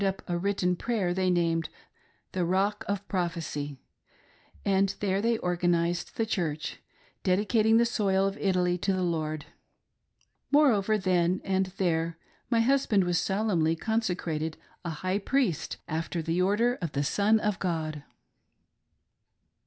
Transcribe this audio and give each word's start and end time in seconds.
up 0.03 0.23
a 0.27 0.35
written 0.35 0.75
prayer, 0.75 1.13
they 1.13 1.29
named 1.29 1.69
"The 2.31 2.43
Rock 2.43 2.83
of 2.87 3.07
Prophecy"; 3.07 3.77
and 4.65 4.95
there 4.99 5.21
they 5.21 5.37
organised 5.37 6.15
the 6.15 6.25
church— 6.25 6.81
dedicating 7.23 7.77
the 7.77 7.85
soil 7.85 8.25
of 8.25 8.35
Italy 8.39 8.79
to 8.79 8.93
the 8.93 9.03
Lord. 9.03 9.45
Moreover, 10.49 10.97
then 10.97 11.39
and 11.43 11.67
there, 11.77 12.17
my 12.49 12.61
husband 12.61 13.03
was 13.03 13.19
solemnly 13.19 13.75
consecrated 13.75 14.57
a" 14.83 14.89
High 15.05 15.19
Priest, 15.19 15.77
after 15.87 16.23
the 16.23 16.41
Order 16.41 16.79
of 16.81 16.93
the 16.93 17.03
Son 17.03 17.39
of 17.39 17.59
God." 17.59 18.01